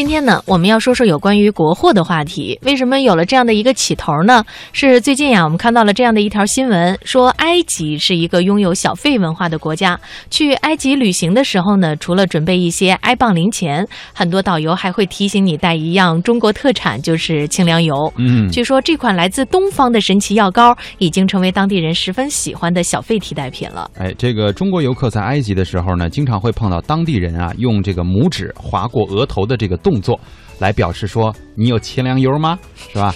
[0.00, 2.58] 今天呢，我们要说说有关于国货的话题。
[2.62, 4.42] 为什么有了这样的一个起头呢？
[4.72, 10.00] 是最近呀，我们看到了这样的一条新闻，说埃及是一个拥有小费文化的国家。
[10.30, 18.10] 去埃及旅行的时候呢，除了准备一些埃镑零钱，很多导游还会提醒你带一样中国特产，就是清凉油。
[18.16, 23.90] 嗯，据说这款来自东方的神奇药膏，已经成为当地人十分喜欢的小费替代品了。
[23.98, 30.20] 哎，这个中国游客在埃及的时候呢，经常会碰到当地人啊，用这个拇指划过额头的这个动作，
[30.58, 32.58] 来表示说你有清凉油吗？
[32.92, 33.14] 是吧？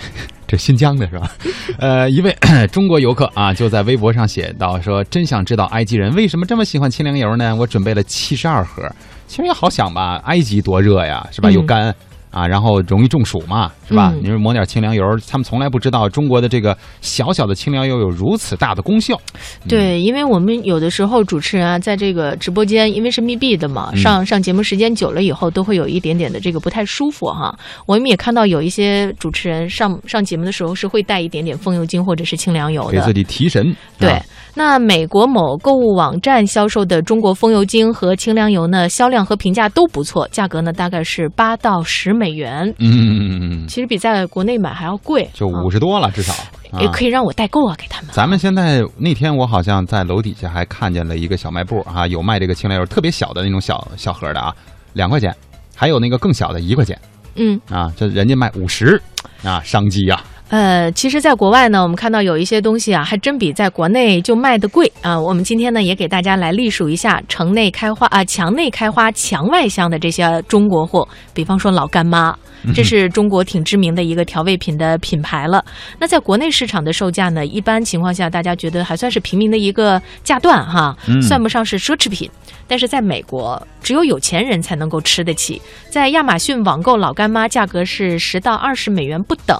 [0.48, 1.30] 这新疆的是吧？
[1.78, 2.34] 呃，一位
[2.72, 7.54] 中国游客啊，就在微博上写到说：“真想知道埃及人为什么这么喜欢清凉油呢？
[7.54, 8.82] 我准备了七十二盒。
[9.28, 11.50] 其实也好想吧，埃及多热呀，是吧？
[11.50, 11.94] 嗯又干。
[12.30, 14.12] 啊，然后容易中暑嘛，是吧？
[14.14, 19.20] 嗯你说抹点清凉油，他们从来不知道中国的这个小小的清凉油有如此大的功效。
[19.68, 27.52] 对，因为我们有的时候主持人啊，在这个直播间，因为是密闭的嘛，嗯上上节目时间久了以后，都会有一点点的这个不太舒服哈。
[27.86, 33.12] 我们也看到有一些主持人上上节目的时候是会带一点点风油精或者是清凉油的给自。
[33.12, 33.74] 己提神。
[33.98, 34.22] 对啊，
[34.54, 46.32] 那美国某购物网站销售的中国风油精和清凉油呢，销量和评价都不错，价格呢大概是八到十美元，嗯嗯嗯嗯，其实比在国内买还要贵，就啊五十多了，至少。
[46.78, 48.10] 也啊可以让我代购啊，给他们。
[48.12, 54.54] 咱们现在那天我好像在楼底下还看见了一个小卖部啊，有卖这个清凉油，特别小的那种小小盒的啊，
[54.92, 55.34] 两块钱，
[55.74, 56.96] 还有那个更小的一块钱
[57.34, 57.60] 嗯。
[57.68, 59.02] 啊，这人家卖五十
[59.42, 65.18] 啊，商机呀、呃，其实，在国外呢，我们看到有一些东西啊，还真比在国内就卖的贵啊。
[65.18, 71.06] 我们今天呢，也给大家来历数一下城内开花啊、墙内开花、墙外香的这些中国货。
[71.32, 72.36] 比方说老干妈，
[72.74, 75.64] 这是中国挺知名的一个调味品的品牌了。
[76.00, 82.28] 那在国内市场的售价呢，一般情况下大家觉得还算是平民的一个价段哈，嗯算不上是奢侈品。
[82.66, 85.62] 但是在美国，只有有钱人才能够吃得起。
[85.90, 89.56] 在亚马逊网购老干妈，价格是十到二十美元不等。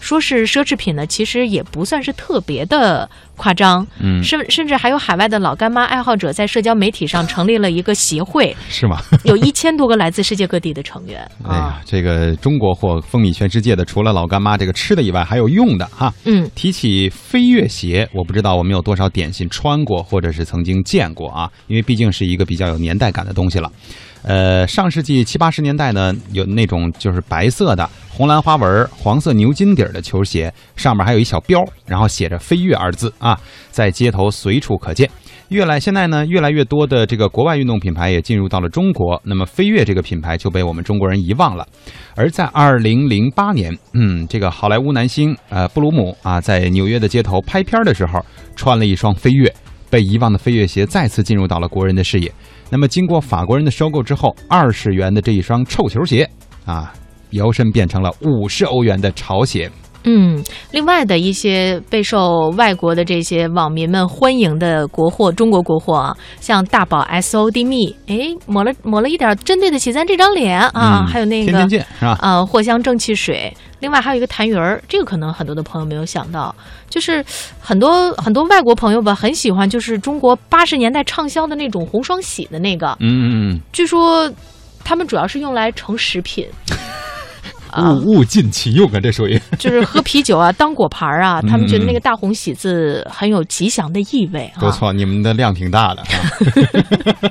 [0.00, 3.86] 说是奢侈品呢，其实也不算是特别的夸张。
[4.00, 9.00] 嗯，甚甚至还有海外的老干妈爱好者在社交媒体上成立了一个协会， 是吗？
[9.24, 16.12] 有一千多个来自世界各地的成员哎呀啊。，这个中国货风靡全世界的，除了老干妈这个吃的以外，还有用的哈。
[16.24, 23.70] 嗯，提起飞跃鞋，我不知道我们有多少点心穿过，或者是曾经见过啊，因为毕竟是一个比较有年代感的东西了。
[24.22, 33.38] 呃，上世纪七八十年代呢，有那种就是白色的红蓝花纹、黄色牛筋底儿的球鞋，上面还有一小标，然后写着“飞跃”二字啊，
[33.70, 35.08] 在街头随处可见。
[35.48, 41.66] 越来现在呢，越来越多的这个国外运动品牌也进入到了中国，那么飞跃这个品牌就被我们中国人遗忘了。
[42.14, 49.52] 而在二零零八年，嗯，这个好莱坞男星呃布鲁姆啊，在纽约的街头拍片的时候，穿了一双飞跃，
[49.90, 52.32] 被遗忘的飞跃鞋再次进入到了国人的视野。
[52.70, 56.28] 那么经过法国人的收购之后，二十元的这一双臭球鞋
[56.64, 56.94] 啊，
[57.30, 59.70] 摇身变成了五十欧元的潮鞋。
[60.04, 72.18] 嗯，另外的一些备受外国的这些网民们欢迎的国货，中国国货啊，像大宝 S O D 蜜，哎，抹了抹了一点针对得起咱这张脸啊，嗯还有那个天天见是吧？
[72.20, 73.54] 啊，藿香正气水。
[73.80, 76.54] 另外还有一个痰盂儿，这个可能很多的朋友没有想到，
[76.90, 77.24] 就是
[77.58, 83.60] 很多很多外国朋友吧，很喜欢就是中国八十年代畅销的那种红双喜的那个，嗯嗯嗯。
[83.72, 84.30] 据说
[84.84, 86.46] 他们主要是用来盛食品。
[87.72, 89.40] 啊，物物尽其用啊，这属于。
[89.58, 94.60] 就是喝啤酒啊，当果盘儿啊，他们觉得那嗯个大红喜字很有吉祥的意味啊。
[94.60, 96.08] 不错，你们的量挺大的啊，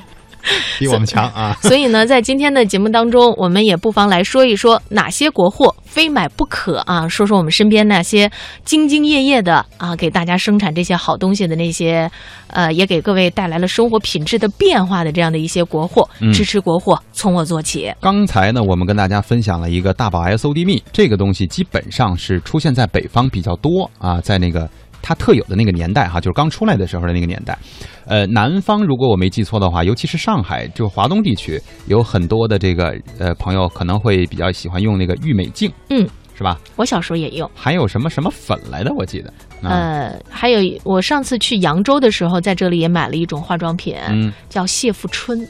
[0.80, 1.56] 比我们强啊。
[1.62, 8.28] 所以呢，在今天的节目当中，我们也不妨来说一说哪些国货非买不可啊，说说我们身边那些
[8.66, 12.10] 兢兢业业的啊，给大家生产这些好东西的那些，
[12.48, 17.92] 呃，也给各位带来了生活品质的变化的这样的一些国货，嗯支持国货，从我做起。
[18.00, 24.68] 刚才呢，我们跟大家分享了一个大宝 SOD 蜜，这个东西基本上是出现在北方比较多啊，在那个
[25.02, 27.58] 它特有的那个年代哈，就是刚出来的时候的那个年代。
[28.06, 36.58] 呃，南方如果我没记错的话，尤其是上海，就华东地区，有很多的这个呃朋友可能会比较喜欢用那个郁美净，嗯，是吧？
[36.76, 37.48] 我小时候也用。
[37.54, 39.32] 还有什么什么粉来的，我记得。
[39.62, 45.46] 啊、呃，还有我上次去扬州的时候，在这里也买了一种化妆品，嗯叫谢富春，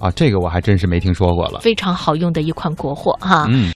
[0.00, 1.60] 啊，这个我还真是没听说过了。
[1.60, 3.46] 非常好用的一款国货哈。
[3.48, 3.72] 嗯。